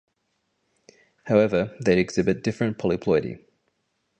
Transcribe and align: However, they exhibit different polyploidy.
However, 1.27 1.77
they 1.79 1.99
exhibit 1.99 2.41
different 2.43 2.79
polyploidy. 2.79 3.45